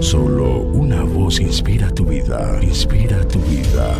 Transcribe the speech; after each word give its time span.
Solo 0.00 0.60
una 0.60 1.02
voz 1.02 1.40
inspira 1.40 1.90
tu 1.90 2.04
vida, 2.04 2.58
inspira 2.62 3.26
tu 3.26 3.38
vida. 3.40 3.94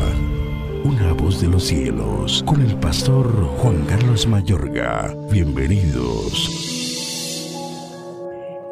Una 0.84 1.12
voz 1.14 1.40
de 1.40 1.48
los 1.48 1.64
cielos, 1.64 2.42
con 2.46 2.60
el 2.60 2.76
pastor 2.76 3.26
Juan 3.58 3.84
Carlos 3.86 4.26
Mayorga. 4.26 5.16
Bienvenidos. 5.30 6.50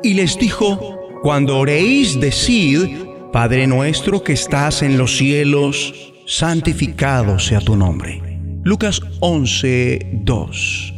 Y 0.03 0.15
les 0.15 0.39
dijo, 0.39 0.99
cuando 1.23 1.59
oréis, 1.59 2.21
decid, 2.21 2.89
Padre 3.33 3.67
nuestro 3.67 4.23
que 4.23 4.35
estás 4.35 4.83
en 4.83 4.99
los 4.99 5.17
cielos, 5.17 6.13
santificado 6.27 7.39
sea 7.39 7.61
tu 7.61 7.75
nombre. 7.75 8.21
Lucas 8.63 9.01
11, 9.21 10.21
2. 10.25 10.95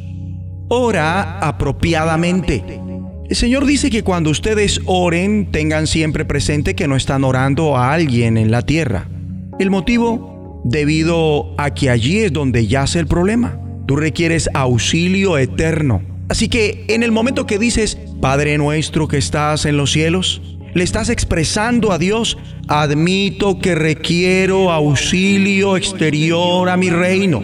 Ora 0.69 1.39
apropiadamente. 1.39 2.81
El 3.29 3.35
Señor 3.35 3.67
dice 3.67 3.91
que 3.91 4.05
cuando 4.05 4.31
ustedes 4.31 4.81
oren 4.85 5.51
tengan 5.51 5.89
siempre 5.89 6.25
presente 6.25 6.77
que 6.77 6.87
no 6.87 6.95
están 6.95 7.25
orando 7.25 7.77
a 7.77 7.93
alguien 7.93 8.37
en 8.37 8.53
la 8.53 8.63
tierra. 8.63 9.09
El 9.59 9.71
motivo, 9.71 10.63
debido 10.65 11.53
a 11.59 11.75
que 11.75 11.91
allí 11.91 12.19
es 12.19 12.33
donde 12.33 12.69
yace 12.69 13.01
el 13.01 13.09
problema. 13.09 13.59
Tú 13.87 13.97
requieres 13.97 14.49
auxilio 14.55 15.39
eterno. 15.39 16.03
Así 16.29 16.49
que 16.49 16.85
en 16.87 17.03
el 17.03 17.11
momento 17.11 17.47
que 17.47 17.59
dices, 17.59 17.99
Padre 18.21 18.59
nuestro 18.59 19.09
que 19.09 19.19
estás 19.19 19.65
en 19.65 19.77
los 19.77 19.91
cielos, 19.91 20.41
le 20.75 20.85
estás 20.85 21.09
expresando 21.09 21.91
a 21.91 21.99
Dios, 21.99 22.39
admito 22.69 23.59
que 23.59 23.75
requiero 23.75 24.71
auxilio 24.71 25.77
exterior 25.77 26.69
a 26.69 26.77
mi 26.77 26.91
reino. 26.91 27.43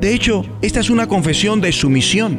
De 0.00 0.14
hecho, 0.14 0.44
esta 0.62 0.78
es 0.78 0.88
una 0.88 1.08
confesión 1.08 1.60
de 1.60 1.72
sumisión. 1.72 2.38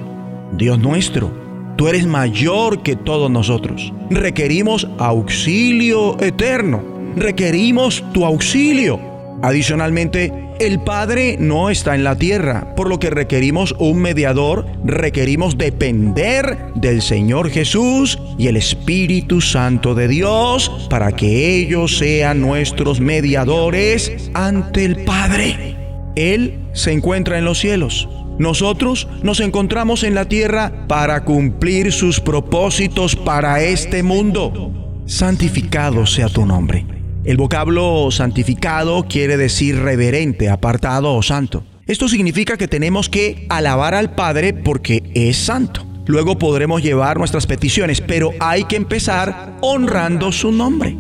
Dios 0.58 0.80
nuestro, 0.80 1.47
Tú 1.78 1.88
eres 1.88 2.08
mayor 2.08 2.82
que 2.82 2.96
todos 2.96 3.30
nosotros. 3.30 3.94
Requerimos 4.10 4.88
auxilio 4.98 6.20
eterno. 6.20 6.84
Requerimos 7.16 8.04
tu 8.14 8.26
auxilio. 8.26 9.00
Adicionalmente, 9.44 10.34
el 10.60 10.80
Padre 10.80 11.38
no 11.40 11.70
está 11.70 11.94
en 11.94 12.04
la 12.04 12.16
tierra, 12.18 12.74
por 12.76 12.90
lo 12.90 13.00
que 13.00 13.12
requerimos 13.12 13.76
un 13.78 14.00
mediador, 14.00 14.66
requerimos 14.84 15.60
depender 15.60 16.58
del 16.74 17.04
Señor 17.04 17.52
Jesús 17.52 18.18
y 18.40 18.48
el 18.48 18.58
Espíritu 18.58 19.40
Santo 19.40 19.94
de 19.94 20.08
Dios 20.08 20.88
para 20.90 21.12
que 21.12 21.58
ellos 21.58 22.00
sean 22.00 22.42
nuestros 22.42 23.00
mediadores 23.00 24.32
ante 24.34 24.84
el 24.84 25.04
Padre. 25.04 25.76
Él 26.16 26.58
se 26.74 26.92
encuentra 26.92 27.38
en 27.38 27.46
los 27.46 27.60
cielos 27.60 28.10
nosotros 28.40 29.08
nos 29.24 29.40
encontramos 29.40 30.04
en 30.04 30.16
la 30.16 30.26
tierra 30.26 30.88
para 30.88 31.24
cumplir 31.24 31.92
sus 31.92 32.20
propósitos 32.20 33.16
para 33.16 33.64
este 33.64 34.04
mundo. 34.04 35.02
Santificado 35.06 36.06
sea 36.06 36.30
tu 36.30 36.46
nombre. 36.46 36.86
El 37.24 37.38
vocablo 37.38 38.10
santificado 38.12 39.06
quiere 39.08 39.38
decir 39.38 39.80
reverente, 39.80 40.50
apartado 40.50 41.14
o 41.16 41.24
santo. 41.24 41.64
Esto 41.86 42.08
significa 42.08 42.58
que 42.58 42.68
tenemos 42.68 43.10
que 43.10 43.46
alabar 43.50 43.96
al 43.96 44.14
Padre 44.14 44.54
porque 44.54 45.12
es 45.14 45.38
santo. 45.38 45.86
Luego 46.06 46.38
podremos 46.38 46.84
llevar 46.84 47.18
nuestras 47.18 47.48
peticiones, 47.48 48.02
pero 48.02 48.32
hay 48.40 48.64
que 48.66 48.78
empezar 48.78 49.58
honrando 49.62 50.32
su 50.32 50.52
nombre. 50.52 50.98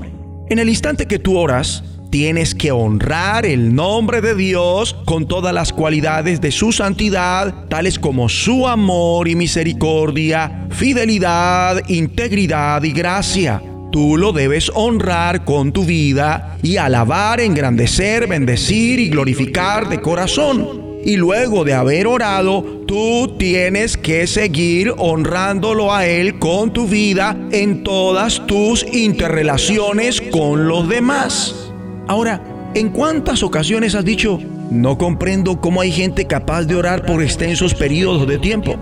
En 0.49 0.59
el 0.59 0.69
instante 0.69 1.05
que 1.05 1.19
tú 1.19 1.37
oras, 1.37 1.83
Tienes 2.09 2.55
que 2.55 2.71
honrar 2.71 3.45
el 3.45 3.75
nombre 3.75 4.21
de 4.21 4.33
Dios 4.33 4.95
con 5.05 5.27
todas 5.27 5.53
las 5.53 5.73
cualidades 5.73 6.39
de 6.39 6.51
su 6.51 6.71
santidad, 6.71 7.65
tales 7.67 7.99
como 7.99 8.29
su 8.29 8.65
amor 8.65 9.27
y 9.27 9.35
misericordia, 9.35 10.67
fidelidad, 10.69 11.81
integridad 11.89 12.81
y 12.83 12.93
gracia. 12.93 13.61
Tú 13.91 14.15
lo 14.15 14.31
debes 14.31 14.71
honrar 14.73 15.43
con 15.43 15.73
tu 15.73 15.83
vida 15.83 16.57
y 16.63 16.77
alabar, 16.77 17.41
engrandecer, 17.41 18.27
bendecir 18.27 18.99
y 18.99 19.09
glorificar 19.09 19.89
de 19.89 19.99
corazón. 19.99 20.87
Y 21.03 21.17
luego 21.17 21.65
de 21.65 21.73
haber 21.73 22.07
orado, 22.07 22.83
tú 22.87 23.35
tienes 23.37 23.97
que 23.97 24.27
seguir 24.27 24.93
honrándolo 24.97 25.93
a 25.93 26.05
Él 26.05 26.39
con 26.39 26.71
tu 26.71 26.87
vida 26.87 27.37
en 27.51 27.83
todas 27.83 28.45
tus 28.47 28.85
interrelaciones 28.93 30.21
con 30.21 30.67
los 30.67 30.87
demás. 30.87 31.66
Ahora, 32.07 32.41
¿en 32.73 32.89
cuántas 32.89 33.43
ocasiones 33.43 33.93
has 33.93 34.05
dicho, 34.05 34.39
no 34.71 34.97
comprendo 34.97 35.59
cómo 35.59 35.81
hay 35.81 35.91
gente 35.91 36.25
capaz 36.25 36.63
de 36.63 36.75
orar 36.75 37.05
por 37.05 37.21
extensos 37.21 37.73
periodos 37.73 38.27
de 38.27 38.37
tiempo? 38.37 38.75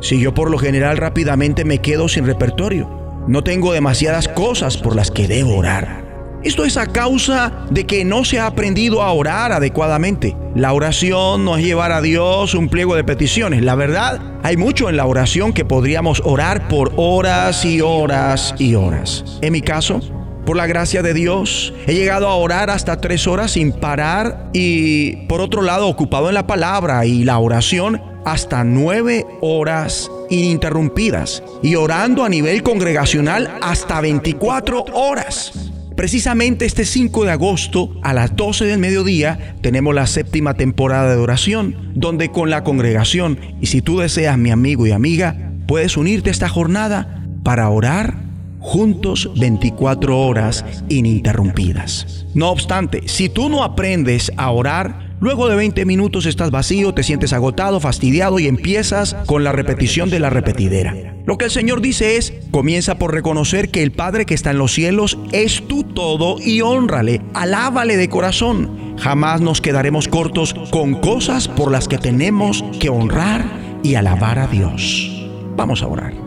Si 0.00 0.18
yo 0.18 0.34
por 0.34 0.50
lo 0.50 0.58
general 0.58 0.96
rápidamente 0.96 1.64
me 1.64 1.78
quedo 1.78 2.08
sin 2.08 2.26
repertorio, 2.26 2.90
no 3.28 3.44
tengo 3.44 3.72
demasiadas 3.72 4.26
cosas 4.26 4.76
por 4.76 4.96
las 4.96 5.12
que 5.12 5.28
debo 5.28 5.56
orar. 5.56 6.02
Esto 6.42 6.64
es 6.64 6.76
a 6.76 6.86
causa 6.86 7.66
de 7.70 7.86
que 7.86 8.04
no 8.04 8.24
se 8.24 8.40
ha 8.40 8.46
aprendido 8.46 9.00
a 9.00 9.12
orar 9.12 9.52
adecuadamente. 9.52 10.36
La 10.56 10.72
oración 10.72 11.44
no 11.44 11.56
es 11.56 11.64
llevar 11.64 11.92
a 11.92 12.02
Dios 12.02 12.54
un 12.54 12.68
pliego 12.68 12.96
de 12.96 13.04
peticiones. 13.04 13.62
La 13.62 13.76
verdad, 13.76 14.20
hay 14.42 14.56
mucho 14.56 14.90
en 14.90 14.96
la 14.96 15.06
oración 15.06 15.52
que 15.52 15.64
podríamos 15.64 16.20
orar 16.24 16.66
por 16.66 16.92
horas 16.96 17.64
y 17.64 17.80
horas 17.80 18.56
y 18.58 18.74
horas. 18.74 19.38
En 19.40 19.52
mi 19.52 19.62
caso, 19.62 20.00
por 20.44 20.56
la 20.56 20.66
gracia 20.66 21.02
de 21.02 21.14
Dios, 21.14 21.72
he 21.86 21.94
llegado 21.94 22.28
a 22.28 22.34
orar 22.34 22.70
hasta 22.70 23.00
tres 23.00 23.26
horas 23.26 23.52
sin 23.52 23.72
parar 23.72 24.50
y 24.52 25.26
por 25.28 25.40
otro 25.40 25.62
lado 25.62 25.88
ocupado 25.88 26.28
en 26.28 26.34
la 26.34 26.46
palabra 26.46 27.06
y 27.06 27.24
la 27.24 27.38
oración 27.38 28.02
hasta 28.24 28.64
nueve 28.64 29.26
horas 29.40 30.10
ininterrumpidas 30.30 31.42
y 31.62 31.74
orando 31.74 32.24
a 32.24 32.28
nivel 32.28 32.62
congregacional 32.62 33.58
hasta 33.60 34.00
24 34.00 34.84
horas. 34.92 35.70
Precisamente 35.96 36.64
este 36.64 36.84
5 36.84 37.24
de 37.24 37.32
agosto 37.32 37.94
a 38.02 38.14
las 38.14 38.34
12 38.34 38.64
del 38.64 38.78
mediodía 38.78 39.56
tenemos 39.60 39.94
la 39.94 40.06
séptima 40.06 40.54
temporada 40.54 41.14
de 41.14 41.20
oración, 41.20 41.92
donde 41.94 42.30
con 42.30 42.48
la 42.48 42.64
congregación, 42.64 43.38
y 43.60 43.66
si 43.66 43.82
tú 43.82 43.98
deseas 43.98 44.38
mi 44.38 44.50
amigo 44.50 44.86
y 44.86 44.92
amiga, 44.92 45.52
puedes 45.66 45.96
unirte 45.96 46.30
a 46.30 46.32
esta 46.32 46.48
jornada 46.48 47.22
para 47.44 47.68
orar 47.68 48.21
juntos 48.62 49.30
24 49.36 50.18
horas 50.18 50.64
ininterrumpidas. 50.88 52.26
No 52.34 52.50
obstante, 52.50 53.02
si 53.06 53.28
tú 53.28 53.48
no 53.48 53.62
aprendes 53.62 54.32
a 54.36 54.50
orar, 54.50 55.16
luego 55.20 55.48
de 55.48 55.56
20 55.56 55.84
minutos 55.84 56.24
estás 56.26 56.50
vacío, 56.50 56.94
te 56.94 57.02
sientes 57.02 57.32
agotado, 57.32 57.80
fastidiado 57.80 58.38
y 58.38 58.46
empiezas 58.46 59.14
con 59.26 59.44
la 59.44 59.52
repetición 59.52 60.08
de 60.08 60.20
la 60.20 60.30
repetidera. 60.30 61.12
Lo 61.26 61.38
que 61.38 61.44
el 61.44 61.50
Señor 61.50 61.80
dice 61.80 62.16
es, 62.16 62.32
comienza 62.50 62.98
por 62.98 63.12
reconocer 63.12 63.70
que 63.70 63.82
el 63.82 63.92
Padre 63.92 64.26
que 64.26 64.34
está 64.34 64.50
en 64.50 64.58
los 64.58 64.72
cielos 64.72 65.18
es 65.32 65.66
tu 65.68 65.84
todo 65.84 66.36
y 66.40 66.62
honrale, 66.62 67.20
alábale 67.34 67.96
de 67.96 68.08
corazón. 68.08 68.96
Jamás 68.98 69.40
nos 69.40 69.60
quedaremos 69.60 70.08
cortos 70.08 70.54
con 70.70 70.94
cosas 70.94 71.48
por 71.48 71.70
las 71.70 71.88
que 71.88 71.98
tenemos 71.98 72.64
que 72.80 72.88
honrar 72.88 73.44
y 73.82 73.94
alabar 73.94 74.38
a 74.38 74.46
Dios. 74.46 75.28
Vamos 75.56 75.82
a 75.82 75.88
orar. 75.88 76.21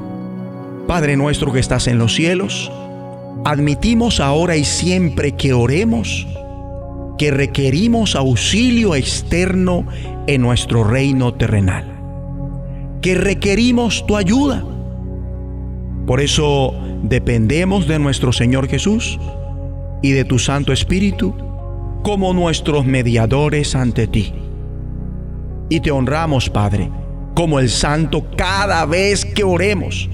Padre 0.87 1.17
nuestro 1.17 1.51
que 1.51 1.59
estás 1.59 1.87
en 1.87 1.97
los 1.97 2.13
cielos, 2.13 2.71
admitimos 3.43 4.19
ahora 4.19 4.55
y 4.55 4.63
siempre 4.63 5.31
que 5.31 5.53
oremos 5.53 6.27
que 7.17 7.31
requerimos 7.31 8.15
auxilio 8.15 8.93
externo 8.95 9.85
en 10.27 10.41
nuestro 10.41 10.83
reino 10.83 11.33
terrenal, 11.33 11.85
que 13.01 13.15
requerimos 13.15 14.05
tu 14.05 14.17
ayuda. 14.17 14.63
Por 16.05 16.21
eso 16.21 16.73
dependemos 17.03 17.87
de 17.87 17.99
nuestro 17.99 18.33
Señor 18.33 18.67
Jesús 18.67 19.19
y 20.01 20.11
de 20.11 20.25
tu 20.25 20.39
Santo 20.39 20.73
Espíritu 20.73 21.33
como 22.03 22.33
nuestros 22.33 22.85
mediadores 22.85 23.75
ante 23.75 24.07
ti. 24.07 24.33
Y 25.69 25.79
te 25.79 25.89
honramos, 25.89 26.49
Padre, 26.49 26.91
como 27.33 27.59
el 27.59 27.69
Santo 27.69 28.27
cada 28.35 28.85
vez 28.85 29.25
que 29.25 29.43
oremos 29.43 30.09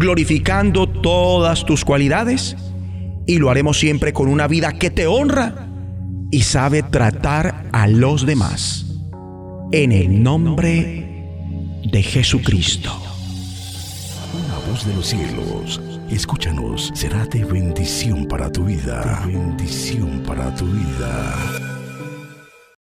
glorificando 0.00 0.88
todas 0.88 1.66
tus 1.66 1.84
cualidades 1.84 2.56
y 3.26 3.36
lo 3.36 3.50
haremos 3.50 3.78
siempre 3.78 4.14
con 4.14 4.28
una 4.28 4.48
vida 4.48 4.72
que 4.72 4.90
te 4.90 5.06
honra 5.06 5.68
y 6.30 6.40
sabe 6.40 6.82
tratar 6.82 7.66
a 7.70 7.86
los 7.86 8.24
demás. 8.24 8.86
En 9.72 9.92
el 9.92 10.22
nombre 10.22 11.28
de 11.84 12.02
Jesucristo. 12.02 12.90
Una 14.32 14.72
voz 14.72 14.86
de 14.86 14.94
los 14.94 15.06
cielos, 15.06 15.80
escúchanos, 16.10 16.90
será 16.94 17.26
de 17.26 17.44
bendición 17.44 18.24
para 18.24 18.50
tu 18.50 18.64
vida. 18.64 19.22
bendición 19.26 20.22
para 20.26 20.54
tu 20.54 20.64
vida. 20.64 21.69